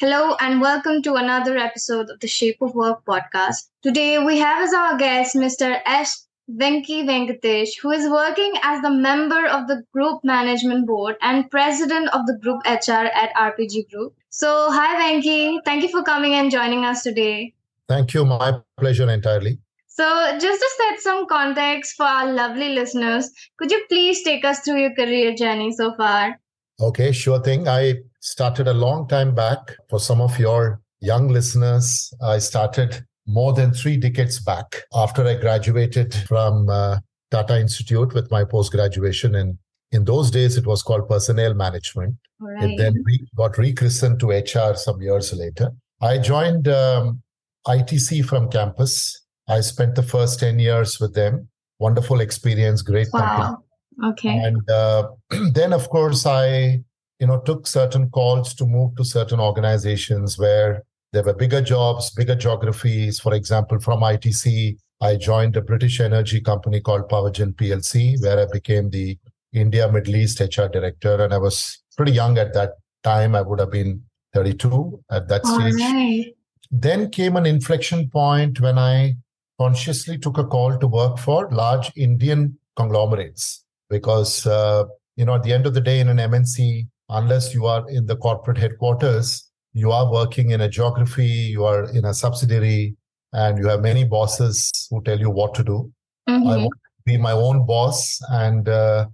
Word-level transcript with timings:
Hello 0.00 0.34
and 0.40 0.62
welcome 0.62 1.02
to 1.02 1.16
another 1.16 1.58
episode 1.58 2.08
of 2.08 2.20
the 2.20 2.26
Shape 2.26 2.62
of 2.62 2.74
Work 2.74 3.04
podcast. 3.04 3.68
Today 3.82 4.16
we 4.16 4.38
have 4.38 4.62
as 4.66 4.72
our 4.72 4.96
guest 4.96 5.36
Mr. 5.36 5.78
S. 5.84 6.26
Venky 6.50 7.04
Venkatesh, 7.04 7.72
who 7.82 7.90
is 7.90 8.08
working 8.10 8.54
as 8.62 8.80
the 8.80 8.90
member 8.90 9.46
of 9.46 9.68
the 9.68 9.84
Group 9.92 10.24
Management 10.24 10.86
Board 10.86 11.16
and 11.20 11.50
President 11.50 12.08
of 12.14 12.24
the 12.24 12.38
Group 12.38 12.62
HR 12.64 13.12
at 13.12 13.34
RPG 13.34 13.90
Group. 13.90 14.14
So, 14.30 14.70
hi 14.70 14.96
Venky, 15.02 15.58
thank 15.66 15.82
you 15.82 15.90
for 15.90 16.02
coming 16.02 16.32
and 16.32 16.50
joining 16.50 16.86
us 16.86 17.02
today. 17.02 17.52
Thank 17.86 18.14
you, 18.14 18.24
my 18.24 18.58
pleasure 18.78 19.10
entirely. 19.10 19.58
So, 19.86 20.06
just 20.38 20.62
to 20.62 20.70
set 20.78 21.00
some 21.00 21.26
context 21.26 21.96
for 21.98 22.06
our 22.06 22.32
lovely 22.32 22.70
listeners, 22.70 23.30
could 23.58 23.70
you 23.70 23.84
please 23.90 24.22
take 24.22 24.46
us 24.46 24.60
through 24.60 24.80
your 24.80 24.94
career 24.94 25.34
journey 25.34 25.72
so 25.72 25.94
far? 25.94 26.39
Okay, 26.80 27.12
sure 27.12 27.40
thing. 27.40 27.68
I 27.68 27.96
started 28.20 28.66
a 28.66 28.72
long 28.72 29.06
time 29.06 29.34
back. 29.34 29.76
For 29.88 30.00
some 30.00 30.20
of 30.20 30.38
your 30.38 30.80
young 31.00 31.28
listeners, 31.28 32.12
I 32.22 32.38
started 32.38 33.04
more 33.26 33.52
than 33.52 33.72
three 33.72 33.96
decades 33.96 34.40
back 34.40 34.82
after 34.94 35.26
I 35.26 35.34
graduated 35.34 36.14
from 36.26 36.68
uh, 36.68 36.98
Tata 37.30 37.60
Institute 37.60 38.14
with 38.14 38.30
my 38.30 38.44
post 38.44 38.72
graduation. 38.72 39.34
And 39.34 39.58
in 39.92 40.04
those 40.04 40.30
days, 40.30 40.56
it 40.56 40.66
was 40.66 40.82
called 40.82 41.08
personnel 41.08 41.54
management. 41.54 42.16
Right. 42.38 42.70
It 42.70 42.78
then 42.78 42.94
re- 43.04 43.28
got 43.36 43.58
rechristened 43.58 44.18
to 44.20 44.30
HR 44.30 44.74
some 44.74 45.02
years 45.02 45.34
later. 45.34 45.72
I 46.00 46.16
joined 46.16 46.66
um, 46.68 47.22
ITC 47.66 48.24
from 48.24 48.50
campus. 48.50 49.22
I 49.48 49.60
spent 49.60 49.96
the 49.96 50.02
first 50.02 50.40
10 50.40 50.58
years 50.58 50.98
with 50.98 51.14
them. 51.14 51.48
Wonderful 51.78 52.20
experience, 52.20 52.82
great 52.82 53.10
company. 53.10 53.56
Okay. 54.04 54.36
And 54.38 54.68
uh, 54.70 55.08
then, 55.52 55.72
of 55.72 55.88
course, 55.88 56.26
I 56.26 56.82
you 57.18 57.26
know 57.26 57.40
took 57.40 57.66
certain 57.66 58.10
calls 58.10 58.54
to 58.54 58.66
move 58.66 58.96
to 58.96 59.04
certain 59.04 59.40
organizations 59.40 60.38
where 60.38 60.84
there 61.12 61.22
were 61.22 61.34
bigger 61.34 61.60
jobs, 61.60 62.10
bigger 62.10 62.34
geographies. 62.34 63.20
For 63.20 63.34
example, 63.34 63.78
from 63.80 64.00
ITC, 64.00 64.78
I 65.00 65.16
joined 65.16 65.56
a 65.56 65.60
British 65.60 66.00
energy 66.00 66.40
company 66.40 66.80
called 66.80 67.08
Powergen 67.08 67.54
PLC, 67.54 68.20
where 68.22 68.38
I 68.40 68.46
became 68.50 68.90
the 68.90 69.18
India 69.52 69.90
Middle 69.90 70.16
East 70.16 70.40
HR 70.40 70.68
director. 70.68 71.22
And 71.22 71.34
I 71.34 71.38
was 71.38 71.82
pretty 71.96 72.12
young 72.12 72.38
at 72.38 72.54
that 72.54 72.74
time. 73.02 73.34
I 73.34 73.42
would 73.42 73.58
have 73.58 73.70
been 73.72 74.02
32 74.34 75.02
at 75.10 75.28
that 75.28 75.44
All 75.44 75.60
stage. 75.60 75.74
right. 75.80 76.26
Then 76.70 77.10
came 77.10 77.36
an 77.36 77.46
inflection 77.46 78.08
point 78.08 78.60
when 78.60 78.78
I 78.78 79.16
consciously 79.58 80.16
took 80.16 80.38
a 80.38 80.44
call 80.44 80.78
to 80.78 80.86
work 80.86 81.18
for 81.18 81.50
large 81.50 81.90
Indian 81.96 82.56
conglomerates 82.76 83.64
because, 83.90 84.46
uh, 84.46 84.84
you 85.16 85.24
know, 85.24 85.34
at 85.34 85.42
the 85.42 85.52
end 85.52 85.66
of 85.66 85.74
the 85.74 85.80
day, 85.80 86.00
in 86.00 86.08
an 86.08 86.16
MNC, 86.18 86.86
unless 87.10 87.52
you 87.52 87.66
are 87.66 87.84
in 87.90 88.06
the 88.06 88.16
corporate 88.16 88.56
headquarters, 88.56 89.50
you 89.72 89.92
are 89.92 90.10
working 90.10 90.50
in 90.50 90.62
a 90.62 90.68
geography, 90.68 91.26
you 91.26 91.64
are 91.64 91.90
in 91.90 92.04
a 92.06 92.14
subsidiary, 92.14 92.96
and 93.32 93.58
you 93.58 93.68
have 93.68 93.80
many 93.80 94.04
bosses 94.04 94.70
who 94.90 95.02
tell 95.02 95.18
you 95.18 95.30
what 95.30 95.54
to 95.54 95.64
do. 95.64 95.92
I 96.26 96.32
Mhm. 96.32 96.62
want 96.62 96.80
to 96.84 97.02
be 97.04 97.16
my 97.16 97.32
own 97.32 97.66
boss 97.66 98.20
and 98.30 98.68
uh, 98.68 99.06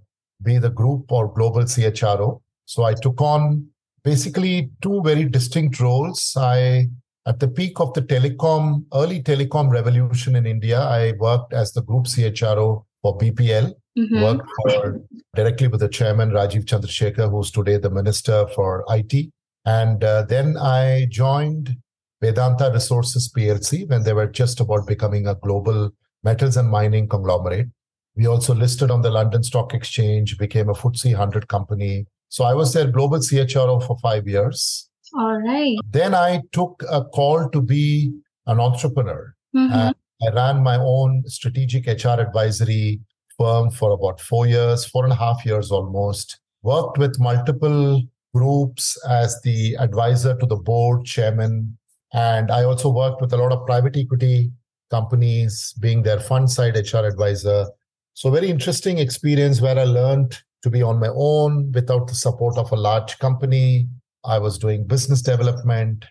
be 0.43 0.57
the 0.59 0.69
group 0.69 1.11
or 1.11 1.33
global 1.33 1.63
CHRO. 1.65 2.41
So 2.65 2.83
I 2.83 2.93
took 2.93 3.21
on 3.21 3.65
basically 4.03 4.69
two 4.81 5.01
very 5.03 5.25
distinct 5.25 5.79
roles. 5.79 6.33
I, 6.37 6.89
at 7.25 7.39
the 7.39 7.47
peak 7.47 7.79
of 7.79 7.93
the 7.93 8.01
telecom, 8.01 8.85
early 8.93 9.21
telecom 9.23 9.69
revolution 9.69 10.35
in 10.35 10.45
India, 10.45 10.79
I 10.79 11.13
worked 11.13 11.53
as 11.53 11.73
the 11.73 11.81
group 11.81 12.05
CHRO 12.07 12.85
for 13.01 13.17
BPL, 13.17 13.73
Mhm. 13.97 14.21
worked 14.21 14.49
for 14.61 15.01
directly 15.35 15.67
with 15.67 15.79
the 15.79 15.89
chairman, 15.89 16.31
Rajeev 16.31 16.65
Chandrasekhar, 16.65 17.29
who's 17.29 17.51
today 17.51 17.77
the 17.77 17.89
minister 17.89 18.47
for 18.55 18.85
IT. 18.89 19.31
And 19.65 20.03
uh, 20.03 20.23
then 20.23 20.55
I 20.57 21.07
joined 21.09 21.75
Vedanta 22.21 22.71
Resources 22.71 23.31
PLC 23.35 23.89
when 23.89 24.03
they 24.03 24.13
were 24.13 24.27
just 24.27 24.59
about 24.59 24.87
becoming 24.87 25.27
a 25.27 25.35
global 25.35 25.91
metals 26.23 26.57
and 26.57 26.69
mining 26.69 27.07
conglomerate. 27.07 27.67
We 28.15 28.27
also 28.27 28.53
listed 28.55 28.89
on 28.89 29.01
the 29.01 29.11
London 29.11 29.43
Stock 29.43 29.73
Exchange, 29.73 30.37
became 30.37 30.69
a 30.69 30.73
FTSE 30.73 31.11
100 31.11 31.47
company. 31.47 32.05
So 32.29 32.43
I 32.43 32.53
was 32.53 32.73
their 32.73 32.89
global 32.91 33.19
CHRO 33.19 33.85
for 33.85 33.97
five 33.99 34.27
years. 34.27 34.89
All 35.13 35.39
right. 35.39 35.77
Then 35.89 36.13
I 36.13 36.41
took 36.51 36.83
a 36.89 37.03
call 37.03 37.49
to 37.49 37.61
be 37.61 38.11
an 38.47 38.59
entrepreneur. 38.59 39.35
Mhm. 39.55 39.71
And 39.71 39.95
I 40.27 40.33
ran 40.33 40.63
my 40.63 40.77
own 40.77 41.23
strategic 41.27 41.87
HR 41.87 42.19
advisory 42.19 42.99
firm 43.37 43.69
for 43.69 43.91
about 43.91 44.19
four 44.19 44.47
years, 44.47 44.85
four 44.85 45.03
and 45.03 45.13
a 45.13 45.15
half 45.15 45.45
years 45.45 45.71
almost. 45.71 46.39
Worked 46.63 46.97
with 46.97 47.19
multiple 47.19 48.03
groups 48.33 48.97
as 49.07 49.41
the 49.41 49.75
advisor 49.77 50.35
to 50.37 50.45
the 50.45 50.55
board, 50.55 51.05
chairman. 51.05 51.77
And 52.13 52.51
I 52.51 52.63
also 52.63 52.89
worked 52.89 53.21
with 53.21 53.33
a 53.33 53.37
lot 53.37 53.51
of 53.51 53.65
private 53.65 53.95
equity 53.95 54.51
companies, 54.89 55.73
being 55.79 56.03
their 56.03 56.19
fund 56.19 56.49
side 56.49 56.75
HR 56.75 57.05
advisor. 57.05 57.67
So, 58.13 58.31
very 58.31 58.49
interesting 58.49 58.97
experience 58.97 59.61
where 59.61 59.77
I 59.77 59.83
learned 59.83 60.37
to 60.63 60.69
be 60.69 60.81
on 60.81 60.99
my 60.99 61.09
own 61.13 61.71
without 61.71 62.07
the 62.07 62.15
support 62.15 62.57
of 62.57 62.71
a 62.71 62.75
large 62.75 63.19
company. 63.19 63.87
I 64.25 64.39
was 64.39 64.57
doing 64.57 64.85
business 64.85 65.21
development. 65.21 66.05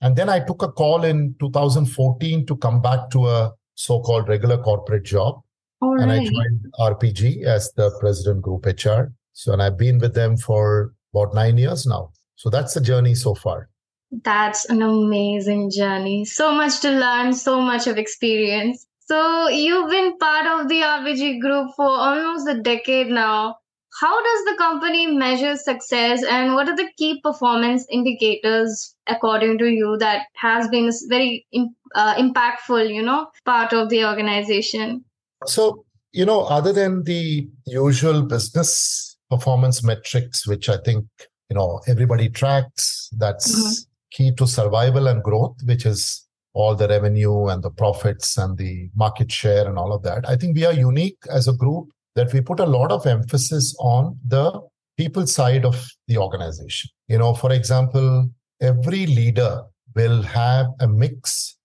And 0.00 0.16
then 0.16 0.28
I 0.28 0.40
took 0.40 0.62
a 0.62 0.72
call 0.72 1.04
in 1.04 1.34
2014 1.40 2.46
to 2.46 2.56
come 2.56 2.82
back 2.82 3.10
to 3.10 3.28
a 3.28 3.52
so 3.74 4.00
called 4.00 4.28
regular 4.28 4.58
corporate 4.58 5.04
job. 5.04 5.40
All 5.80 6.00
And 6.00 6.10
I 6.10 6.24
joined 6.24 6.66
RPG 6.78 7.44
as 7.44 7.72
the 7.72 7.90
president 8.00 8.42
group 8.42 8.64
HR. 8.64 9.12
So, 9.32 9.52
and 9.52 9.62
I've 9.62 9.76
been 9.76 9.98
with 9.98 10.14
them 10.14 10.36
for 10.36 10.94
about 11.12 11.34
nine 11.34 11.58
years 11.58 11.86
now. 11.86 12.12
So 12.36 12.48
that's 12.50 12.74
the 12.74 12.80
journey 12.80 13.14
so 13.14 13.34
far. 13.34 13.68
That's 14.10 14.64
an 14.66 14.82
amazing 14.82 15.70
journey. 15.70 16.24
So 16.24 16.52
much 16.52 16.80
to 16.80 16.90
learn, 16.90 17.34
so 17.34 17.60
much 17.60 17.86
of 17.86 17.98
experience. 17.98 18.86
So, 19.00 19.48
you've 19.48 19.90
been 19.90 20.18
part 20.18 20.46
of 20.46 20.68
the 20.68 20.80
RPG 20.82 21.40
group 21.40 21.70
for 21.76 21.86
almost 21.86 22.48
a 22.48 22.60
decade 22.60 23.06
now. 23.08 23.56
How 24.00 24.22
does 24.22 24.44
the 24.44 24.56
company 24.58 25.06
measure 25.06 25.56
success 25.56 26.22
and 26.22 26.54
what 26.54 26.68
are 26.68 26.76
the 26.76 26.90
key 26.98 27.20
performance 27.22 27.86
indicators 27.90 28.94
according 29.06 29.58
to 29.58 29.66
you 29.66 29.96
that 30.00 30.26
has 30.34 30.68
been 30.68 30.90
very 31.08 31.46
uh, 31.94 32.14
impactful, 32.16 32.92
you 32.92 33.02
know, 33.02 33.28
part 33.44 33.72
of 33.72 33.88
the 33.88 34.04
organization? 34.04 35.04
So, 35.48 35.84
you 36.12 36.24
know, 36.24 36.42
other 36.42 36.72
than 36.72 37.04
the 37.04 37.48
usual 37.66 38.22
business 38.22 39.16
performance 39.30 39.82
metrics, 39.82 40.46
which 40.46 40.68
I 40.68 40.78
think, 40.78 41.04
you 41.50 41.56
know, 41.56 41.80
everybody 41.86 42.28
tracks, 42.28 43.08
that's 43.12 43.54
Mhm. 43.54 43.86
key 44.10 44.32
to 44.32 44.46
survival 44.46 45.08
and 45.08 45.22
growth, 45.22 45.56
which 45.64 45.84
is 45.86 46.26
all 46.54 46.74
the 46.74 46.88
revenue 46.88 47.46
and 47.48 47.62
the 47.62 47.70
profits 47.70 48.38
and 48.38 48.56
the 48.56 48.88
market 48.94 49.30
share 49.30 49.68
and 49.68 49.78
all 49.78 49.92
of 49.92 50.02
that. 50.02 50.26
I 50.28 50.36
think 50.36 50.56
we 50.56 50.64
are 50.64 50.72
unique 50.72 51.18
as 51.30 51.48
a 51.48 51.52
group 51.52 51.90
that 52.14 52.32
we 52.32 52.40
put 52.40 52.60
a 52.60 52.66
lot 52.66 52.90
of 52.90 53.06
emphasis 53.06 53.74
on 53.78 54.18
the 54.26 54.60
people 54.96 55.26
side 55.26 55.66
of 55.66 55.86
the 56.08 56.16
organization. 56.16 56.88
You 57.08 57.18
know, 57.18 57.34
for 57.34 57.52
example, 57.52 58.30
every 58.60 59.06
leader 59.06 59.64
will 59.94 60.22
have 60.22 60.68
a 60.80 60.88
mix 60.88 61.55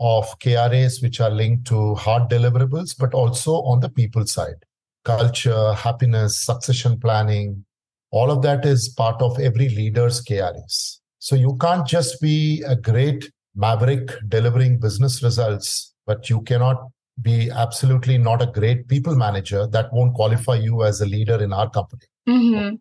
of 0.00 0.38
KRAs 0.38 1.02
which 1.02 1.20
are 1.20 1.30
linked 1.30 1.66
to 1.68 1.94
hard 1.94 2.30
deliverables, 2.30 2.96
but 2.98 3.14
also 3.14 3.62
on 3.62 3.80
the 3.80 3.88
people 3.88 4.26
side. 4.26 4.64
Culture, 5.04 5.72
happiness, 5.72 6.38
succession 6.38 6.98
planning, 7.00 7.64
all 8.10 8.30
of 8.30 8.42
that 8.42 8.64
is 8.64 8.88
part 8.88 9.20
of 9.20 9.38
every 9.38 9.68
leader's 9.68 10.22
KRAs. 10.22 10.98
So 11.18 11.36
you 11.36 11.56
can't 11.60 11.86
just 11.86 12.20
be 12.20 12.62
a 12.66 12.76
great 12.76 13.30
maverick 13.54 14.10
delivering 14.28 14.78
business 14.78 15.22
results, 15.22 15.94
but 16.06 16.30
you 16.30 16.42
cannot 16.42 16.88
be 17.20 17.50
absolutely 17.50 18.16
not 18.16 18.40
a 18.40 18.46
great 18.46 18.88
people 18.88 19.16
manager. 19.16 19.66
That 19.66 19.92
won't 19.92 20.14
qualify 20.14 20.56
you 20.56 20.84
as 20.84 21.00
a 21.00 21.06
leader 21.06 21.42
in 21.42 21.52
our 21.52 21.68
company. 21.68 22.02
Mm-hmm. 22.28 22.76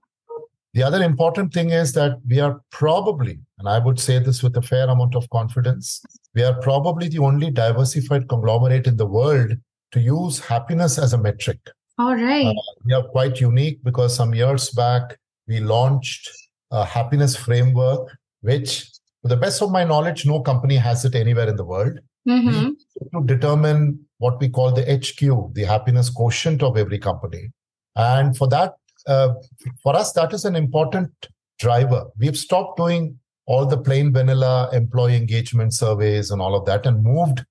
The 0.78 0.84
other 0.84 1.02
important 1.02 1.52
thing 1.56 1.72
is 1.72 1.94
that 1.94 2.20
we 2.30 2.40
are 2.40 2.62
probably, 2.70 3.40
and 3.58 3.68
I 3.68 3.80
would 3.80 4.00
say 4.00 4.20
this 4.20 4.44
with 4.44 4.56
a 4.58 4.62
fair 4.62 4.88
amount 4.88 5.16
of 5.16 5.28
confidence, 5.32 6.04
we 6.36 6.44
are 6.44 6.54
probably 6.62 7.08
the 7.08 7.18
only 7.18 7.50
diversified 7.50 8.30
conglomerate 8.30 8.86
in 8.86 8.96
the 8.96 9.08
world 9.08 9.54
to 9.94 10.00
use 10.00 10.38
happiness 10.38 11.00
as 11.00 11.14
a 11.14 11.18
metric. 11.18 11.58
All 11.98 12.16
right. 12.16 12.46
Uh, 12.46 12.62
we 12.86 12.94
are 12.94 13.02
quite 13.02 13.42
unique 13.42 13.84
because 13.84 14.16
some 14.16 14.36
years 14.36 14.70
back 14.70 15.18
we 15.48 15.62
launched 15.62 16.30
a 16.70 16.86
happiness 16.86 17.36
framework 17.36 18.16
which, 18.42 18.84
to 19.24 19.30
the 19.30 19.36
best 19.36 19.64
of 19.64 19.72
my 19.72 19.84
knowledge, 19.84 20.28
no 20.28 20.42
company 20.42 20.76
has 20.76 21.04
it 21.06 21.16
anywhere 21.16 21.50
in 21.50 21.56
the 21.56 21.66
world. 21.66 21.98
Mm-hmm. 22.30 22.74
To 23.16 23.26
determine 23.26 24.06
what 24.20 24.40
we 24.40 24.48
call 24.48 24.74
the 24.74 24.84
HQ, 24.84 25.56
the 25.56 25.64
happiness 25.64 26.12
quotient 26.12 26.62
of 26.62 26.78
every 26.78 27.00
company. 27.00 27.50
And 27.96 28.38
for 28.38 28.48
that, 28.50 28.76
uh, 29.08 29.34
for 29.82 29.96
us, 29.96 30.12
that 30.14 30.34
is 30.34 30.46
an 30.46 30.56
important 30.56 31.12
driver. 31.60 32.06
We've 32.18 32.38
stopped 32.38 32.78
doing 32.78 33.18
all 33.46 33.66
the 33.66 33.78
plain 33.78 34.12
vanilla 34.12 34.70
employee 34.74 35.16
engagement 35.16 35.74
surveys 35.74 36.32
and 36.32 36.42
all 36.42 36.54
of 36.54 36.66
that 36.66 36.86
and 36.86 37.04
moved 37.04 37.46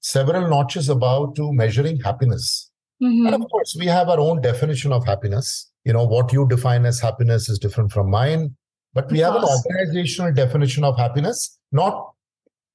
several 0.00 0.48
notches 0.48 0.88
above 0.88 1.34
to 1.34 1.52
measuring 1.52 2.00
happiness. 2.00 2.70
Mm-hmm. 3.02 3.26
And 3.26 3.34
of 3.34 3.50
course, 3.50 3.76
we 3.78 3.86
have 3.86 4.08
our 4.08 4.20
own 4.20 4.40
definition 4.40 4.92
of 4.92 5.04
happiness. 5.04 5.70
You 5.84 5.92
know, 5.92 6.04
what 6.04 6.32
you 6.32 6.46
define 6.46 6.86
as 6.86 7.00
happiness 7.00 7.48
is 7.48 7.58
different 7.58 7.92
from 7.92 8.10
mine. 8.10 8.56
But 8.92 9.10
we 9.10 9.20
have 9.20 9.36
an 9.36 9.44
organizational 9.44 10.32
definition 10.32 10.84
of 10.84 10.98
happiness, 10.98 11.58
not 11.70 12.12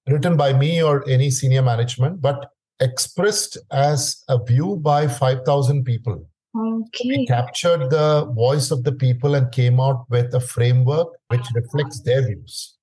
written 0.08 0.38
by 0.38 0.54
me 0.54 0.82
or 0.82 1.08
any 1.10 1.30
senior 1.30 1.62
management, 1.62 2.22
but 2.22 2.52
expressed 2.80 3.58
as 3.72 4.24
a 4.30 4.44
view 4.44 4.78
by 4.78 5.08
5,000 5.08 5.84
people. 5.84 6.26
Okay. 6.56 7.08
We 7.10 7.26
captured 7.26 7.90
the 7.90 8.26
voice 8.34 8.72
of 8.72 8.84
the 8.84 8.94
people 8.94 9.36
and 9.36 9.52
came 9.52 9.80
out 9.80 10.06
with 10.10 10.34
a 10.34 10.40
framework 10.40 11.10
which 11.28 11.46
reflects 11.54 12.02
their 12.02 12.26
views. 12.26 12.78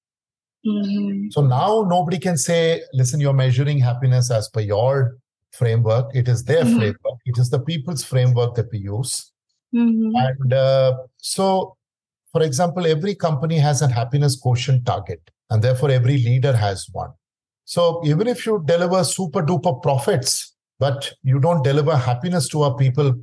Mm-hmm. 0.66 1.30
So 1.30 1.40
now 1.40 1.86
nobody 1.88 2.18
can 2.18 2.36
say, 2.36 2.82
listen, 2.92 3.20
you're 3.20 3.32
measuring 3.32 3.78
happiness 3.78 4.30
as 4.30 4.48
per 4.48 4.60
your 4.60 5.16
framework. 5.52 6.14
It 6.14 6.28
is 6.28 6.44
their 6.44 6.64
Mhm. 6.64 6.76
framework. 6.76 7.18
It 7.24 7.38
is 7.38 7.50
the 7.50 7.60
people's 7.60 8.04
framework 8.04 8.54
that 8.56 8.70
we 8.70 8.78
use. 8.78 9.32
Mm-hmm. 9.74 10.14
And 10.14 10.52
uh, 10.52 10.98
so, 11.16 11.76
for 12.30 12.42
example, 12.42 12.86
every 12.86 13.14
company 13.14 13.58
has 13.58 13.82
a 13.82 13.88
happiness 13.88 14.36
quotient 14.36 14.84
target, 14.86 15.30
and 15.50 15.62
therefore 15.62 15.90
every 15.90 16.18
leader 16.18 16.54
has 16.54 16.86
one. 16.92 17.10
So 17.64 18.02
even 18.04 18.26
if 18.26 18.44
you 18.46 18.62
deliver 18.66 19.02
super 19.04 19.42
duper 19.42 19.82
profits, 19.82 20.54
but 20.78 21.12
you 21.22 21.38
don't 21.38 21.62
deliver 21.62 21.96
happiness 21.96 22.48
to 22.48 22.62
our 22.62 22.74
people, 22.76 23.14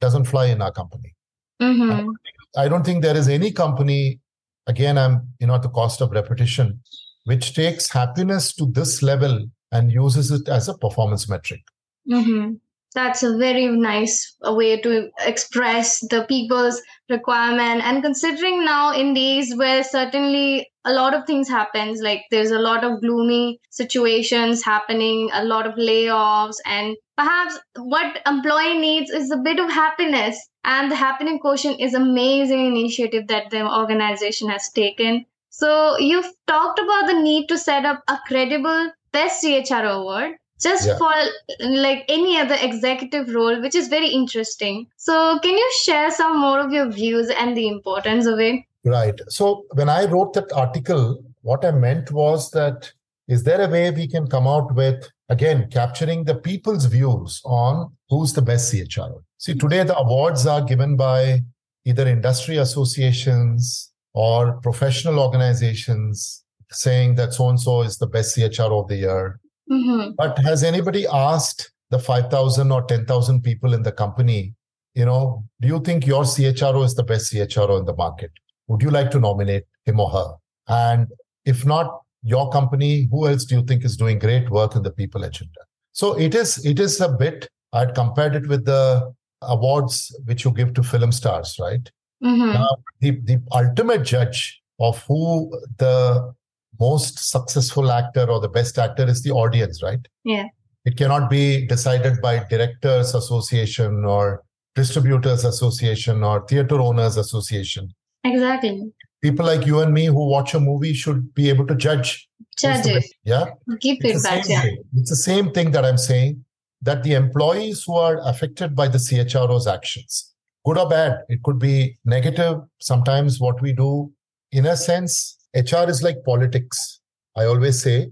doesn't 0.00 0.24
fly 0.24 0.46
in 0.46 0.62
our 0.62 0.72
company. 0.72 1.14
Mm-hmm. 1.60 2.10
I 2.56 2.68
don't 2.68 2.84
think 2.84 3.02
there 3.02 3.16
is 3.16 3.28
any 3.28 3.50
company, 3.50 4.20
again, 4.66 4.98
I'm 4.98 5.28
you 5.40 5.46
know 5.46 5.54
at 5.54 5.62
the 5.62 5.68
cost 5.68 6.00
of 6.00 6.10
repetition, 6.10 6.80
which 7.24 7.54
takes 7.54 7.90
happiness 7.90 8.54
to 8.54 8.66
this 8.66 9.02
level 9.02 9.46
and 9.72 9.92
uses 9.92 10.30
it 10.30 10.48
as 10.48 10.68
a 10.68 10.74
performance 10.78 11.28
metric. 11.28 11.62
Mm-hmm. 12.10 12.54
That's 12.96 13.22
a 13.22 13.36
very 13.36 13.66
nice 13.66 14.36
way 14.42 14.80
to 14.80 15.10
express 15.20 16.00
the 16.08 16.24
people's 16.26 16.80
requirement. 17.10 17.84
And 17.84 18.02
considering 18.02 18.64
now 18.64 18.94
in 18.94 19.12
days 19.12 19.54
where 19.54 19.84
certainly 19.84 20.70
a 20.86 20.94
lot 20.94 21.12
of 21.12 21.26
things 21.26 21.46
happens, 21.46 22.00
like 22.00 22.22
there's 22.30 22.52
a 22.52 22.58
lot 22.58 22.84
of 22.84 23.02
gloomy 23.02 23.60
situations 23.70 24.64
happening, 24.64 25.28
a 25.34 25.44
lot 25.44 25.66
of 25.66 25.74
layoffs, 25.74 26.56
and 26.64 26.96
perhaps 27.18 27.58
what 27.76 28.18
employee 28.26 28.78
needs 28.78 29.10
is 29.10 29.30
a 29.30 29.36
bit 29.36 29.60
of 29.60 29.70
happiness. 29.70 30.40
And 30.64 30.90
the 30.90 30.96
happening 30.96 31.38
quotient 31.38 31.80
is 31.80 31.92
amazing 31.92 32.64
initiative 32.64 33.28
that 33.28 33.50
the 33.50 33.70
organization 33.70 34.48
has 34.48 34.70
taken. 34.70 35.26
So 35.50 35.98
you've 35.98 36.32
talked 36.46 36.78
about 36.78 37.08
the 37.08 37.20
need 37.20 37.48
to 37.48 37.58
set 37.58 37.84
up 37.84 38.02
a 38.08 38.18
credible 38.26 38.90
best 39.12 39.42
CHR 39.42 39.84
award 39.84 40.36
just 40.60 40.86
Yeah. 40.86 40.98
for 40.98 41.12
like 41.60 42.04
any 42.08 42.38
other 42.38 42.56
executive 42.60 43.34
role, 43.34 43.60
which 43.60 43.74
is 43.74 43.88
very 43.88 44.08
interesting. 44.08 44.86
So 44.96 45.38
can 45.40 45.56
you 45.56 45.72
share 45.84 46.10
some 46.10 46.40
more 46.40 46.60
of 46.60 46.72
your 46.72 46.90
views 46.90 47.30
and 47.30 47.56
the 47.56 47.68
importance 47.68 48.26
of 48.26 48.38
it? 48.40 48.60
Right. 48.84 49.18
So 49.28 49.64
when 49.72 49.88
I 49.88 50.04
wrote 50.06 50.32
that 50.34 50.52
article, 50.52 51.18
what 51.42 51.64
I 51.64 51.72
meant 51.72 52.12
was 52.12 52.50
that 52.52 52.92
is 53.28 53.42
there 53.42 53.60
a 53.60 53.68
way 53.68 53.90
we 53.90 54.06
can 54.06 54.26
come 54.28 54.46
out 54.46 54.74
with 54.74 55.08
again 55.28 55.68
capturing 55.70 56.24
the 56.24 56.36
people's 56.36 56.84
views 56.84 57.40
on 57.44 57.92
who's 58.08 58.32
the 58.32 58.42
best 58.42 58.72
CHRO? 58.72 59.22
See, 59.38 59.52
hmm. 59.52 59.58
today 59.58 59.82
the 59.84 59.96
awards 59.96 60.46
are 60.46 60.62
given 60.62 60.96
by 60.96 61.42
either 61.84 62.06
industry 62.06 62.56
associations 62.58 63.92
or 64.14 64.60
professional 64.60 65.20
organizations 65.20 66.44
saying 66.70 67.14
that 67.16 67.32
so 67.32 67.48
and 67.48 67.60
so 67.60 67.82
is 67.82 67.98
the 67.98 68.06
best 68.06 68.36
CHRO 68.36 68.82
of 68.82 68.88
the 68.88 68.96
year. 68.96 69.40
Mm-hmm. 69.70 70.12
But 70.16 70.38
has 70.38 70.62
anybody 70.62 71.06
asked 71.12 71.70
the 71.90 71.98
5,000 71.98 72.70
or 72.70 72.82
10,000 72.82 73.42
people 73.42 73.74
in 73.74 73.82
the 73.82 73.92
company, 73.92 74.54
you 74.94 75.04
know, 75.04 75.44
do 75.60 75.68
you 75.68 75.80
think 75.80 76.06
your 76.06 76.24
CHRO 76.24 76.84
is 76.84 76.94
the 76.94 77.02
best 77.02 77.32
CHRO 77.32 77.78
in 77.78 77.84
the 77.84 77.94
market? 77.94 78.30
Would 78.68 78.82
you 78.82 78.90
like 78.90 79.10
to 79.12 79.20
nominate 79.20 79.64
him 79.84 80.00
or 80.00 80.10
her? 80.10 80.34
And 80.68 81.08
if 81.44 81.64
not 81.64 82.00
your 82.22 82.50
company, 82.50 83.08
who 83.10 83.28
else 83.28 83.44
do 83.44 83.56
you 83.56 83.62
think 83.62 83.84
is 83.84 83.96
doing 83.96 84.18
great 84.18 84.50
work 84.50 84.74
in 84.74 84.82
the 84.82 84.90
people 84.90 85.22
agenda? 85.24 85.60
So 85.92 86.18
it 86.18 86.34
is, 86.34 86.64
it 86.64 86.80
is 86.80 87.00
a 87.00 87.08
bit, 87.08 87.48
I'd 87.72 87.94
compared 87.94 88.34
it 88.34 88.48
with 88.48 88.64
the 88.64 89.12
awards 89.42 90.14
which 90.24 90.44
you 90.44 90.50
give 90.50 90.74
to 90.74 90.82
film 90.82 91.12
stars, 91.12 91.56
right? 91.60 91.90
Mm-hmm. 92.22 92.52
Now, 92.52 92.76
the, 93.00 93.10
the 93.10 93.42
ultimate 93.52 94.02
judge 94.02 94.60
of 94.80 95.02
who 95.04 95.50
the 95.78 96.34
most 96.80 97.30
successful 97.30 97.90
actor 97.90 98.28
or 98.30 98.40
the 98.40 98.48
best 98.48 98.78
actor 98.78 99.06
is 99.06 99.22
the 99.22 99.30
audience, 99.30 99.82
right? 99.82 100.00
Yeah. 100.24 100.46
It 100.84 100.96
cannot 100.96 101.28
be 101.30 101.66
decided 101.66 102.20
by 102.22 102.44
directors 102.48 103.14
association 103.14 104.04
or 104.04 104.42
distributors 104.74 105.44
association 105.44 106.22
or 106.22 106.46
theater 106.46 106.80
owners 106.80 107.16
association. 107.16 107.92
Exactly. 108.24 108.92
People 109.22 109.46
like 109.46 109.66
you 109.66 109.80
and 109.80 109.92
me 109.92 110.06
who 110.06 110.28
watch 110.28 110.54
a 110.54 110.60
movie 110.60 110.92
should 110.92 111.34
be 111.34 111.48
able 111.48 111.66
to 111.66 111.74
judge. 111.74 112.28
Judge 112.58 112.86
it. 112.86 113.04
Yeah. 113.24 113.46
Give 113.80 113.96
It's 114.00 114.22
the, 114.22 114.28
feedback. 114.30 114.44
same 114.44 114.52
Yeah. 114.52 114.62
thing. 114.62 114.78
it's 114.96 115.10
the 115.10 115.16
same 115.16 115.50
thing 115.52 115.70
that 115.72 115.84
I'm 115.84 115.98
saying 115.98 116.44
that 116.82 117.02
the 117.02 117.14
employees 117.14 117.82
who 117.86 117.94
are 117.96 118.18
affected 118.28 118.76
by 118.76 118.88
the 118.88 118.98
CHRO's 118.98 119.66
actions, 119.66 120.32
good 120.64 120.78
or 120.78 120.88
bad, 120.88 121.18
it 121.28 121.42
could 121.42 121.58
be 121.58 121.98
negative. 122.04 122.60
Sometimes 122.80 123.40
what 123.40 123.60
we 123.60 123.72
do, 123.72 124.12
in 124.52 124.66
a 124.66 124.76
sense, 124.76 125.38
HR 125.56 125.88
is 125.88 126.02
like 126.02 126.24
politics. 126.24 127.00
I 127.36 127.44
always 127.44 127.82
say, 127.82 128.10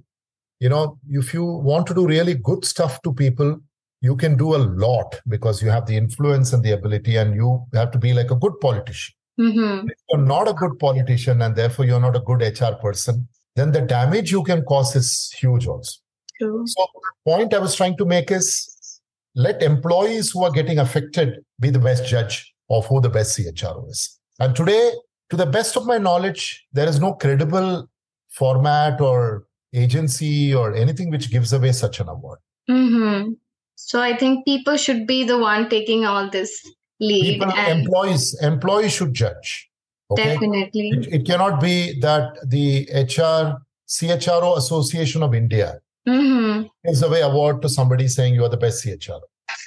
you 0.61 0.69
know, 0.69 0.99
if 1.09 1.35
you 1.35 1.45
want 1.45 1.87
to 1.89 1.95
do 1.95 2.07
really 2.07 2.35
good 2.35 2.65
stuff 2.65 3.03
to 3.03 3.13
people, 3.13 3.61
you 4.01 4.17
can 4.17 4.37
do 4.37 4.55
a 4.55 4.59
lot 4.59 5.21
because 5.29 5.63
you 5.63 5.71
have 5.71 5.87
the 5.87 5.97
influence 5.97 6.53
and 6.53 6.63
the 6.63 6.73
ability, 6.73 7.17
and 7.17 7.35
you 7.35 7.65
have 7.75 7.91
to 7.93 7.99
be 7.99 8.13
like 8.13 8.31
a 8.31 8.37
good 8.37 8.59
politician 8.61 9.15
Mm-hmm. 9.39 9.89
if 9.89 9.97
you're 10.09 10.23
not 10.23 10.47
a 10.47 10.53
good 10.53 10.79
politician 10.79 11.43
and 11.43 11.57
therefore 11.57 11.85
you're 11.85 12.01
not 12.01 12.15
a 12.15 12.21
good 12.21 12.41
HR 12.41 12.77
person, 12.81 13.27
then 13.57 13.73
the 13.73 13.81
damage 13.81 14.31
you 14.31 14.45
can 14.45 14.63
cause 14.63 14.95
is 14.95 15.33
huge 15.33 15.67
also. 15.67 15.99
True. 16.39 16.65
So 16.67 16.87
the 16.95 17.33
point 17.33 17.53
I 17.53 17.59
was 17.59 17.75
trying 17.75 17.97
to 17.97 18.05
make 18.05 18.31
is 18.31 19.01
let 19.35 19.61
employees 19.61 20.31
who 20.31 20.45
are 20.45 20.53
getting 20.53 20.79
affected 20.79 21.45
be 21.59 21.71
the 21.71 21.81
best 21.81 22.07
judge 22.07 22.55
of 22.71 22.87
who 22.87 23.01
the 23.01 23.11
best 23.11 23.37
CHRO 23.37 23.91
is. 23.91 24.21
And 24.39 24.55
today, 24.55 24.93
to 25.31 25.37
the 25.37 25.47
best 25.47 25.77
of 25.77 25.87
my 25.87 25.99
knowledge, 25.99 26.67
there 26.73 26.89
is 26.89 27.01
no 27.01 27.15
credible 27.15 27.89
format 28.31 29.01
or 29.01 29.47
agency 29.73 30.55
or 30.55 30.75
anything 30.75 31.11
which 31.11 31.31
gives 31.31 31.53
away 31.53 31.73
such 31.73 32.01
an 32.01 32.09
award. 32.09 32.39
Mm-hmm. 32.71 33.33
So 33.77 34.01
I 34.01 34.17
think 34.17 34.45
people 34.45 34.77
should 34.77 35.07
be 35.07 35.25
the 35.25 35.39
one 35.39 35.69
taking 35.69 36.05
all 36.05 36.31
this 36.31 36.67
lead 37.01 37.41
People, 37.41 37.53
and 37.53 37.81
employees, 37.81 38.41
employees 38.41 38.93
should 38.93 39.15
judge. 39.15 39.71
Okay. 40.11 40.35
definitely. 40.35 40.91
It, 40.91 41.13
it 41.13 41.27
cannot 41.27 41.61
be 41.61 41.99
that 42.01 42.39
the 42.47 42.89
HR 42.93 43.63
CHRO 43.89 44.57
Association 44.57 45.23
of 45.23 45.35
India 45.35 45.81
Mm-hmm. 46.07 46.67
gives 46.85 47.03
away 47.03 47.23
award 47.23 47.63
to 47.63 47.69
somebody 47.71 48.09
saying 48.09 48.35
you 48.35 48.45
are 48.45 48.51
the 48.51 48.59
best 48.59 48.85
CHRO. 48.85 49.21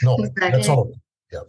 No, 0.04 0.18
that's 0.36 0.70
all. 0.70 0.94
not. 1.32 1.46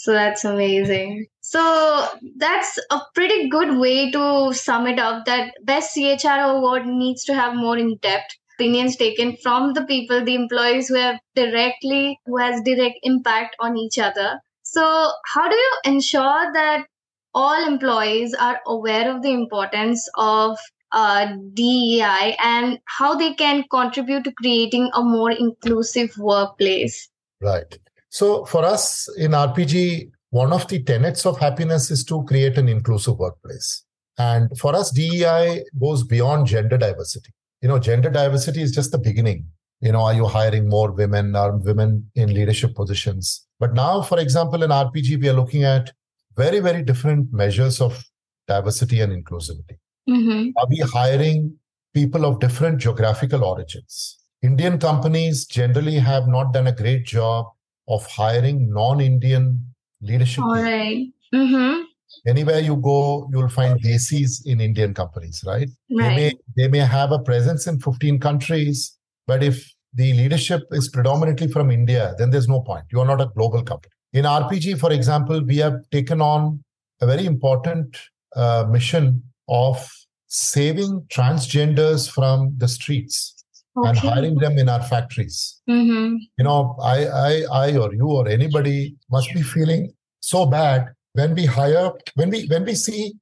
So 0.00 0.12
that's 0.12 0.46
amazing. 0.46 1.26
So 1.42 2.08
that's 2.38 2.78
a 2.90 3.00
pretty 3.14 3.50
good 3.50 3.76
way 3.78 4.10
to 4.12 4.50
sum 4.54 4.86
it 4.86 4.98
up 4.98 5.26
that 5.26 5.52
best 5.62 5.94
CHRO 5.94 6.56
award 6.56 6.86
needs 6.86 7.22
to 7.24 7.34
have 7.34 7.54
more 7.54 7.76
in-depth 7.76 8.34
opinions 8.54 8.96
taken 8.96 9.36
from 9.42 9.74
the 9.74 9.84
people, 9.84 10.24
the 10.24 10.34
employees 10.34 10.88
who 10.88 10.94
have 10.94 11.20
directly, 11.34 12.18
who 12.24 12.38
has 12.38 12.62
direct 12.62 12.98
impact 13.02 13.56
on 13.60 13.76
each 13.76 13.98
other. 13.98 14.40
So 14.62 15.10
how 15.26 15.50
do 15.50 15.54
you 15.54 15.72
ensure 15.84 16.50
that 16.54 16.86
all 17.34 17.68
employees 17.68 18.32
are 18.32 18.58
aware 18.66 19.14
of 19.14 19.20
the 19.20 19.32
importance 19.32 20.08
of 20.14 20.56
uh, 20.92 21.26
DEI 21.52 22.38
and 22.42 22.78
how 22.86 23.16
they 23.16 23.34
can 23.34 23.64
contribute 23.70 24.24
to 24.24 24.32
creating 24.32 24.90
a 24.94 25.02
more 25.02 25.30
inclusive 25.30 26.16
workplace? 26.16 27.10
Right. 27.42 27.78
So 28.10 28.44
for 28.44 28.64
us 28.64 29.08
in 29.16 29.30
RPG, 29.30 30.10
one 30.30 30.52
of 30.52 30.66
the 30.68 30.82
tenets 30.82 31.24
of 31.26 31.38
happiness 31.38 31.90
is 31.90 32.04
to 32.04 32.24
create 32.24 32.58
an 32.58 32.68
inclusive 32.68 33.18
workplace. 33.18 33.84
And 34.18 34.56
for 34.58 34.74
us, 34.74 34.90
DEI 34.90 35.64
goes 35.80 36.04
beyond 36.04 36.46
gender 36.46 36.76
diversity. 36.76 37.32
You 37.62 37.68
know, 37.68 37.78
gender 37.78 38.10
diversity 38.10 38.62
is 38.62 38.72
just 38.72 38.92
the 38.92 38.98
beginning. 38.98 39.46
You 39.80 39.92
know, 39.92 40.00
are 40.00 40.14
you 40.14 40.26
hiring 40.26 40.68
more 40.68 40.90
women? 40.90 41.34
Are 41.34 41.56
women 41.56 42.10
in 42.14 42.34
leadership 42.34 42.74
positions? 42.74 43.46
But 43.58 43.74
now, 43.74 44.02
for 44.02 44.18
example, 44.18 44.62
in 44.62 44.70
RPG, 44.70 45.20
we 45.20 45.28
are 45.28 45.32
looking 45.32 45.64
at 45.64 45.92
very, 46.36 46.60
very 46.60 46.82
different 46.82 47.32
measures 47.32 47.80
of 47.80 48.02
diversity 48.46 49.00
and 49.00 49.12
inclusivity. 49.12 49.78
Mm-hmm. 50.08 50.50
Are 50.56 50.66
we 50.68 50.78
hiring 50.78 51.56
people 51.94 52.24
of 52.24 52.40
different 52.40 52.78
geographical 52.80 53.44
origins? 53.44 54.18
Indian 54.42 54.78
companies 54.78 55.46
generally 55.46 55.96
have 55.96 56.26
not 56.26 56.52
done 56.52 56.66
a 56.66 56.72
great 56.72 57.04
job 57.04 57.46
of 57.88 58.06
hiring 58.06 58.72
non-Indian 58.72 59.64
leadership. 60.00 60.44
All 60.44 60.54
right. 60.54 61.06
Mm-hmm. 61.34 61.82
Anywhere 62.26 62.60
you 62.60 62.76
go, 62.76 63.28
you'll 63.32 63.48
find 63.48 63.80
desis 63.82 64.44
in 64.44 64.60
Indian 64.60 64.92
companies, 64.94 65.42
right? 65.46 65.68
They 65.88 65.96
Right. 65.96 66.16
may 66.16 66.32
they 66.56 66.68
may 66.68 66.78
have 66.78 67.12
a 67.12 67.18
presence 67.18 67.66
in 67.66 67.78
15 67.80 68.18
countries, 68.18 68.96
but 69.26 69.42
if 69.42 69.72
the 69.94 70.12
leadership 70.12 70.62
is 70.72 70.88
predominantly 70.88 71.48
from 71.48 71.70
India, 71.70 72.14
then 72.18 72.30
there's 72.30 72.48
no 72.48 72.60
point. 72.60 72.84
You 72.92 73.00
are 73.00 73.06
not 73.06 73.20
a 73.20 73.26
global 73.26 73.62
company. 73.62 73.92
In 74.12 74.24
RPG, 74.24 74.78
for 74.78 74.92
example, 74.92 75.42
we 75.44 75.56
have 75.58 75.74
taken 75.90 76.20
on 76.20 76.62
a 77.00 77.06
very 77.06 77.26
important 77.26 77.96
uh, 78.36 78.66
mission 78.68 79.22
of 79.48 79.88
saving 80.26 81.06
transgenders 81.12 82.10
from 82.10 82.54
the 82.58 82.68
streets 82.68 83.39
and 83.76 83.96
Okay. 83.96 84.08
hiring 84.08 84.34
them 84.34 84.58
in 84.58 84.68
our 84.68 84.82
factories. 84.82 85.60
Mm-hmm. 85.68 86.16
You 86.38 86.44
know, 86.44 86.76
I, 86.82 87.06
I, 87.06 87.42
I, 87.52 87.76
or 87.76 87.94
you, 87.94 88.06
or 88.08 88.28
anybody 88.28 88.96
must 89.10 89.32
be 89.32 89.42
feeling 89.42 89.92
so 90.20 90.46
bad 90.46 90.88
when 91.12 91.34
we 91.34 91.46
hire, 91.46 91.92
when 92.14 92.30
we, 92.30 92.46
when 92.46 92.64
we 92.64 92.74
see 92.74 93.14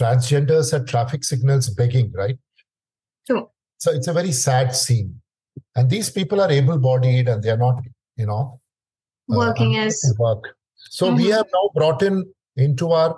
transgenders 0.00 0.72
at 0.72 0.86
traffic 0.86 1.24
signals 1.24 1.68
begging, 1.70 2.12
right? 2.12 2.38
True. 3.26 3.50
So 3.78 3.92
it's 3.92 4.08
a 4.08 4.12
very 4.12 4.32
sad 4.32 4.74
scene. 4.74 5.20
And 5.76 5.90
these 5.90 6.10
people 6.10 6.40
are 6.40 6.50
able-bodied 6.50 7.28
and 7.28 7.42
they 7.42 7.50
are 7.50 7.56
not, 7.56 7.82
you 8.16 8.26
know, 8.26 8.60
uh, 9.30 9.36
Working 9.36 9.74
unable 9.74 9.86
as 9.86 10.14
work. 10.18 10.56
So 10.76 11.14
we 11.14 11.26
Mhm. 11.26 11.36
have 11.36 11.46
now 11.52 11.70
brought 11.74 12.02
in 12.02 12.24
into 12.56 12.90
our 12.92 13.16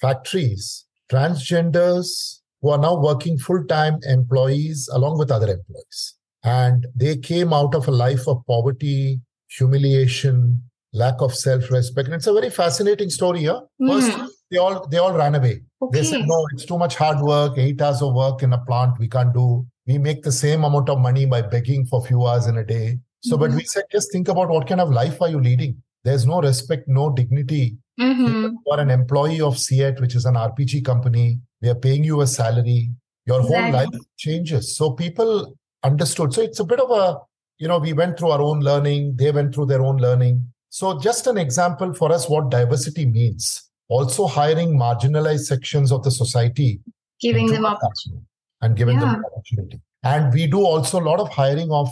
factories 0.00 0.84
transgenders 1.10 2.40
who 2.60 2.70
are 2.70 2.78
now 2.78 3.00
working 3.00 3.38
full-time 3.38 3.98
employees 4.04 4.88
along 4.92 5.18
with 5.18 5.30
other 5.30 5.50
employees. 5.50 6.14
And 6.44 6.86
they 6.94 7.16
came 7.16 7.52
out 7.52 7.74
of 7.74 7.88
a 7.88 7.90
life 7.90 8.28
of 8.28 8.44
poverty, 8.46 9.20
humiliation, 9.48 10.62
lack 10.92 11.20
of 11.20 11.34
self-respect. 11.34 12.06
And 12.06 12.14
it's 12.14 12.26
a 12.26 12.32
very 12.32 12.50
fascinating 12.50 13.10
story 13.10 13.40
here. 13.40 13.60
First, 13.88 14.10
Mhm. 14.10 14.28
they 14.50 14.58
all 14.58 14.86
they 14.88 14.98
all 14.98 15.14
ran 15.14 15.34
away. 15.34 15.62
They 15.92 16.04
said, 16.04 16.26
no, 16.26 16.46
it's 16.52 16.64
too 16.64 16.78
much 16.78 16.94
hard 16.96 17.20
work, 17.20 17.58
eight 17.58 17.80
hours 17.82 18.00
of 18.02 18.14
work 18.14 18.42
in 18.42 18.52
a 18.52 18.58
plant 18.64 18.98
we 18.98 19.08
can't 19.08 19.34
do. 19.34 19.66
We 19.86 19.98
make 19.98 20.22
the 20.22 20.32
same 20.32 20.64
amount 20.64 20.88
of 20.88 20.98
money 20.98 21.26
by 21.26 21.42
begging 21.42 21.86
for 21.86 22.04
few 22.04 22.26
hours 22.26 22.46
in 22.46 22.56
a 22.58 22.64
day. 22.64 22.98
So, 23.22 23.36
but 23.36 23.50
Mhm. 23.50 23.56
we 23.56 23.64
said, 23.64 23.84
just 23.90 24.12
think 24.12 24.28
about 24.28 24.48
what 24.48 24.66
kind 24.66 24.80
of 24.80 24.90
life 24.90 25.20
are 25.20 25.28
you 25.28 25.40
leading? 25.40 25.82
There's 26.04 26.26
no 26.26 26.40
respect, 26.40 26.88
no 26.88 27.10
dignity. 27.10 27.76
Mm-hmm. 28.00 28.56
You 28.64 28.72
are 28.72 28.80
an 28.80 28.90
employee 28.90 29.40
of 29.40 29.58
CEAT, 29.58 30.00
which 30.00 30.14
is 30.14 30.24
an 30.26 30.36
RPG 30.36 30.80
company. 30.82 31.40
We 31.62 31.68
are 31.70 31.74
paying 31.86 32.04
you 32.04 32.20
a 32.20 32.26
salary. 32.26 32.90
Your 33.26 33.40
whole 33.40 33.70
life 33.72 33.88
changes. 34.18 34.76
So 34.76 34.90
people 34.90 35.54
understood. 35.84 36.32
So 36.34 36.42
it's 36.42 36.60
a 36.60 36.64
bit 36.64 36.80
of 36.80 36.90
a, 36.90 37.18
you 37.58 37.68
know, 37.68 37.78
we 37.78 37.92
went 37.92 38.18
through 38.18 38.30
our 38.30 38.42
own 38.42 38.60
learning. 38.60 39.16
They 39.16 39.30
went 39.30 39.54
through 39.54 39.66
their 39.66 39.82
own 39.82 39.98
learning. 39.98 40.46
So 40.70 40.98
just 40.98 41.26
an 41.26 41.38
example 41.38 41.94
for 41.94 42.10
us 42.10 42.28
what 42.28 42.50
diversity 42.50 43.06
means. 43.06 43.70
Also 43.88 44.26
hiring 44.26 44.76
marginalized 44.76 45.44
sections 45.44 45.92
of 45.92 46.02
the 46.02 46.10
society 46.10 46.80
Giving 47.20 47.46
them 47.46 47.62
company 47.62 48.20
and 48.60 48.76
giving 48.76 48.96
Yeah. 48.98 49.12
them 49.12 49.24
opportunity. 49.24 49.80
And 50.02 50.32
we 50.34 50.46
do 50.46 50.64
also 50.64 50.98
a 51.00 51.04
lot 51.04 51.20
of 51.20 51.28
hiring 51.28 51.70
of 51.70 51.88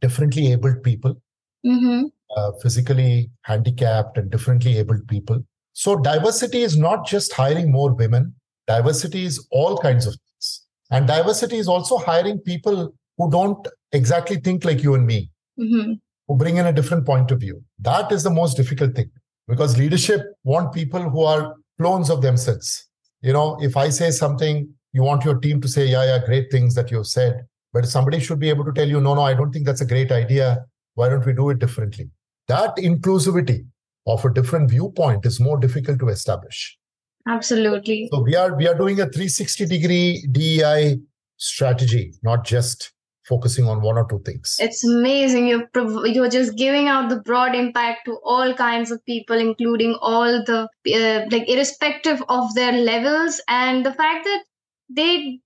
differently 0.00 0.52
abled 0.52 0.82
people, 0.82 1.16
Mm-hmm. 1.64 2.06
uh, 2.36 2.52
physically 2.60 3.30
handicapped 3.42 4.18
and 4.18 4.30
differently 4.30 4.78
abled 4.78 5.06
people. 5.08 5.44
So 5.72 5.96
diversity 5.96 6.62
is 6.62 6.76
not 6.76 7.06
just 7.06 7.32
hiring 7.32 7.70
more 7.72 7.92
women. 7.94 8.34
Diversity 8.66 9.24
is 9.24 9.46
all 9.50 9.78
kinds 9.78 10.06
of 10.06 10.14
things. 10.14 10.66
And 10.90 11.06
diversity 11.06 11.56
is 11.56 11.68
also 11.68 11.98
hiring 11.98 12.40
people 12.40 12.94
who 13.18 13.30
don't 13.30 13.66
exactly 13.92 14.36
think 14.36 14.64
like 14.64 14.82
you 14.82 14.94
and 14.94 15.06
me, 15.06 15.30
Mm-hmm. 15.60 15.92
who 16.28 16.36
bring 16.36 16.56
in 16.56 16.66
a 16.66 16.72
different 16.72 17.04
point 17.04 17.30
of 17.30 17.38
view. 17.40 17.62
That 17.78 18.10
is 18.10 18.22
the 18.22 18.30
most 18.30 18.56
difficult 18.56 18.94
thing 18.94 19.10
because 19.46 19.76
leadership 19.78 20.22
want 20.44 20.72
people 20.72 21.02
who 21.10 21.22
are 21.22 21.54
clones 21.78 22.08
of 22.08 22.22
themselves. 22.22 22.88
You 23.20 23.34
know, 23.34 23.58
if 23.60 23.76
I 23.76 23.90
say 23.90 24.10
something, 24.10 24.68
you 24.94 25.02
want 25.02 25.24
your 25.26 25.38
team 25.38 25.60
to 25.60 25.68
say, 25.68 25.86
yeah, 25.86 26.04
yeah, 26.04 26.24
great 26.24 26.50
things 26.50 26.74
that 26.74 26.90
you've 26.90 27.06
said. 27.06 27.44
But 27.74 27.86
somebody 27.86 28.18
should 28.18 28.38
be 28.38 28.48
able 28.48 28.64
to 28.64 28.72
tell 28.72 28.88
you, 28.88 29.00
no, 29.00 29.14
no, 29.14 29.22
I 29.22 29.34
don't 29.34 29.52
think 29.52 29.66
that's 29.66 29.82
a 29.82 29.86
great 29.86 30.10
idea. 30.10 30.64
Why 30.94 31.08
don't 31.10 31.24
we 31.24 31.34
do 31.34 31.50
it 31.50 31.58
differently? 31.58 32.10
That 32.48 32.76
inclusivity 32.76 33.66
of 34.06 34.24
a 34.24 34.32
different 34.32 34.70
viewpoint 34.70 35.26
is 35.26 35.38
more 35.38 35.58
difficult 35.58 35.98
to 36.00 36.08
establish. 36.08 36.78
Absolutely. 37.28 38.08
So 38.10 38.22
we 38.22 38.34
are 38.36 38.54
we 38.56 38.66
are 38.66 38.74
doing 38.74 39.00
a 39.00 39.04
360 39.04 39.66
degree 39.66 40.26
DEI 40.32 40.98
strategy, 41.36 42.12
not 42.22 42.44
just 42.44 42.92
focusing 43.26 43.66
on 43.66 43.80
one 43.82 43.96
or 43.96 44.06
two 44.08 44.20
things. 44.24 44.56
It's 44.58 44.84
amazing. 44.84 45.48
You're 45.48 45.66
prov- 45.68 46.06
you're 46.06 46.28
just 46.28 46.56
giving 46.56 46.88
out 46.88 47.08
the 47.08 47.20
broad 47.20 47.54
impact 47.54 48.06
to 48.06 48.18
all 48.24 48.54
kinds 48.54 48.90
of 48.90 49.04
people, 49.06 49.38
including 49.38 49.96
all 50.00 50.44
the 50.44 50.68
uh, 50.94 51.26
like 51.30 51.48
irrespective 51.48 52.22
of 52.28 52.54
their 52.54 52.72
levels, 52.72 53.40
and 53.48 53.86
the 53.86 53.92
fact 53.92 54.24
that 54.24 54.44
they 54.88 55.40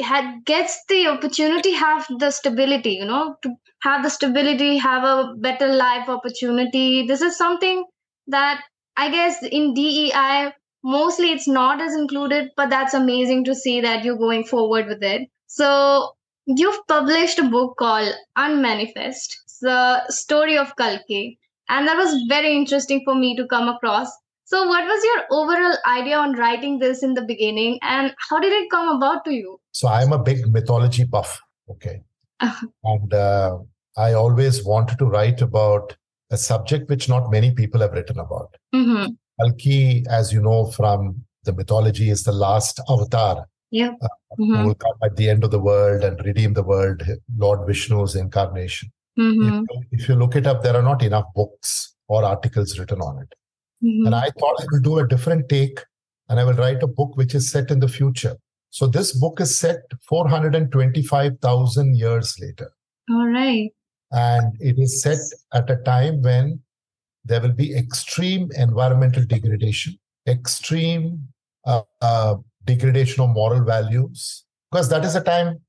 had 0.00 0.44
gets 0.44 0.78
the 0.88 1.06
opportunity, 1.08 1.72
have 1.72 2.06
the 2.18 2.30
stability, 2.30 2.90
you 2.90 3.04
know, 3.04 3.36
to 3.42 3.50
have 3.82 4.02
the 4.02 4.10
stability, 4.10 4.76
have 4.76 5.04
a 5.04 5.34
better 5.38 5.68
life 5.72 6.08
opportunity. 6.08 7.06
This 7.06 7.22
is 7.22 7.36
something 7.36 7.84
that 8.26 8.62
I 8.96 9.10
guess 9.10 9.42
in 9.42 9.74
DEI 9.74 10.52
mostly 10.82 11.32
it's 11.32 11.48
not 11.48 11.80
as 11.80 11.94
included, 11.94 12.50
but 12.56 12.70
that's 12.70 12.94
amazing 12.94 13.44
to 13.44 13.54
see 13.54 13.80
that 13.80 14.04
you're 14.04 14.16
going 14.16 14.44
forward 14.44 14.86
with 14.86 15.02
it. 15.02 15.28
So 15.46 16.12
you've 16.46 16.86
published 16.86 17.38
a 17.38 17.44
book 17.44 17.76
called 17.78 18.14
Unmanifest, 18.36 19.36
the 19.60 20.08
story 20.10 20.56
of 20.56 20.74
Kalki, 20.76 21.38
and 21.68 21.86
that 21.88 21.96
was 21.96 22.24
very 22.28 22.56
interesting 22.56 23.02
for 23.04 23.14
me 23.14 23.36
to 23.36 23.46
come 23.46 23.68
across. 23.68 24.08
So, 24.44 24.66
what 24.68 24.84
was 24.84 25.04
your 25.04 25.40
overall 25.40 25.76
idea 25.86 26.16
on 26.16 26.34
writing 26.34 26.78
this 26.78 27.02
in 27.02 27.14
the 27.14 27.22
beginning, 27.22 27.78
and 27.82 28.14
how 28.30 28.38
did 28.38 28.52
it 28.52 28.70
come 28.70 28.96
about 28.96 29.24
to 29.24 29.32
you? 29.32 29.58
So 29.72 29.88
I'm 29.88 30.12
a 30.12 30.18
big 30.18 30.46
mythology 30.52 31.04
buff. 31.04 31.40
Okay. 31.70 32.02
Uh-huh. 32.38 32.66
and 32.84 33.14
uh, 33.14 33.56
I 33.96 34.12
always 34.12 34.62
wanted 34.62 34.98
to 34.98 35.06
write 35.06 35.40
about 35.40 35.96
a 36.30 36.36
subject 36.36 36.90
which 36.90 37.08
not 37.08 37.30
many 37.30 37.50
people 37.50 37.80
have 37.80 37.92
written 37.92 38.18
about. 38.18 38.54
Mm-hmm. 38.74 39.12
Kalki, 39.40 40.04
as 40.10 40.34
you 40.34 40.42
know 40.42 40.70
from 40.70 41.24
the 41.44 41.54
mythology, 41.54 42.10
is 42.10 42.24
the 42.24 42.32
last 42.32 42.78
avatar 42.90 43.46
Yep. 43.70 43.94
who 44.36 44.52
Mm-hmm. 44.52 44.66
will 44.66 44.74
come 44.74 44.92
at 45.02 45.16
the 45.16 45.28
end 45.28 45.44
of 45.44 45.50
the 45.50 45.58
world 45.58 46.04
and 46.04 46.24
redeem 46.24 46.52
the 46.52 46.62
world, 46.62 47.02
Lord 47.36 47.66
Vishnu's 47.66 48.14
incarnation. 48.14 48.92
Mm-hmm. 49.18 49.42
If, 49.42 49.54
you, 49.54 49.82
if 49.92 50.08
you 50.08 50.14
look 50.14 50.36
it 50.36 50.46
up, 50.46 50.62
there 50.62 50.76
are 50.76 50.82
not 50.82 51.02
enough 51.02 51.26
books 51.34 51.94
or 52.08 52.22
articles 52.24 52.78
written 52.78 53.00
on 53.00 53.22
it. 53.22 53.34
Mm-hmm. 53.84 54.06
And 54.06 54.14
I 54.14 54.28
thought 54.38 54.60
I 54.60 54.66
will 54.70 54.80
do 54.80 54.98
a 54.98 55.08
different 55.08 55.48
take 55.48 55.80
and 56.28 56.38
I 56.38 56.44
will 56.44 56.54
write 56.54 56.82
a 56.82 56.86
book 56.86 57.16
which 57.16 57.34
is 57.34 57.50
set 57.50 57.70
in 57.70 57.80
the 57.80 57.88
future. 57.88 58.36
So 58.70 58.86
this 58.86 59.12
book 59.18 59.40
is 59.40 59.56
set 59.56 59.78
425,000 60.08 61.96
years 61.96 62.38
later. 62.40 62.70
All 63.10 63.28
right. 63.28 63.70
And 64.12 64.54
it 64.60 64.78
is 64.78 65.02
set 65.02 65.18
at 65.54 65.70
a 65.70 65.76
time 65.76 66.20
when 66.22 66.60
there 67.24 67.40
will 67.40 67.52
be 67.52 67.76
extreme 67.76 68.50
environmental 68.56 69.24
degradation, 69.24 69.98
extreme 70.28 71.26
uh, 71.64 71.82
uh, 72.00 72.36
degradation 72.66 73.22
of 73.22 73.30
moral 73.30 73.64
values, 73.64 74.44
because 74.70 74.88
that 74.90 75.04
is 75.04 75.16
a 75.16 75.22
time 75.22 75.60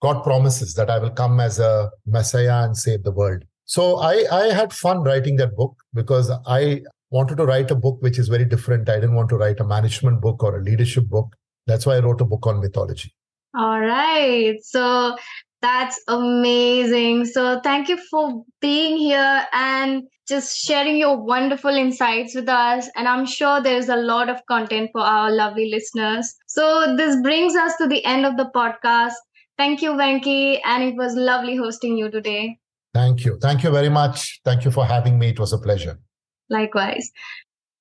God 0.00 0.22
promises 0.24 0.74
that 0.74 0.90
I 0.90 0.98
will 0.98 1.10
come 1.10 1.40
as 1.40 1.58
a 1.58 1.90
Messiah 2.06 2.64
and 2.64 2.76
save 2.76 3.02
the 3.02 3.12
world. 3.12 3.44
So 3.66 3.98
I, 3.98 4.24
I 4.32 4.52
had 4.52 4.72
fun 4.72 5.02
writing 5.04 5.36
that 5.36 5.54
book 5.56 5.76
because 5.94 6.30
I 6.46 6.82
wanted 7.10 7.36
to 7.36 7.44
write 7.44 7.70
a 7.70 7.74
book 7.74 7.98
which 8.00 8.18
is 8.18 8.28
very 8.28 8.44
different. 8.44 8.88
I 8.88 8.94
didn't 8.94 9.14
want 9.14 9.28
to 9.30 9.36
write 9.36 9.60
a 9.60 9.64
management 9.64 10.20
book 10.20 10.42
or 10.42 10.58
a 10.58 10.62
leadership 10.62 11.04
book. 11.04 11.36
That's 11.66 11.86
why 11.86 11.96
I 11.96 12.00
wrote 12.00 12.20
a 12.20 12.24
book 12.24 12.46
on 12.46 12.60
mythology. 12.60 13.14
All 13.54 13.80
right. 13.80 14.56
So 14.62 15.16
that's 15.62 16.00
amazing. 16.08 17.26
So 17.26 17.60
thank 17.60 17.88
you 17.88 17.98
for 18.10 18.44
being 18.60 18.96
here 18.96 19.46
and 19.52 20.04
just 20.26 20.56
sharing 20.56 20.96
your 20.96 21.20
wonderful 21.20 21.70
insights 21.70 22.34
with 22.34 22.48
us. 22.48 22.88
And 22.96 23.06
I'm 23.06 23.26
sure 23.26 23.60
there's 23.60 23.88
a 23.88 23.96
lot 23.96 24.28
of 24.28 24.40
content 24.46 24.90
for 24.92 25.00
our 25.00 25.30
lovely 25.30 25.70
listeners. 25.70 26.34
So 26.46 26.96
this 26.96 27.20
brings 27.20 27.54
us 27.56 27.76
to 27.76 27.88
the 27.88 28.04
end 28.04 28.24
of 28.24 28.36
the 28.36 28.50
podcast. 28.54 29.14
Thank 29.58 29.82
you, 29.82 29.90
Venky. 29.92 30.60
And 30.64 30.82
it 30.82 30.94
was 30.96 31.14
lovely 31.14 31.56
hosting 31.56 31.96
you 31.98 32.10
today. 32.10 32.58
Thank 32.94 33.24
you. 33.24 33.38
Thank 33.40 33.62
you 33.62 33.70
very 33.70 33.88
much. 33.90 34.40
Thank 34.44 34.64
you 34.64 34.70
for 34.70 34.86
having 34.86 35.18
me. 35.18 35.28
It 35.28 35.38
was 35.38 35.52
a 35.52 35.58
pleasure. 35.58 35.98
Likewise. 36.48 37.10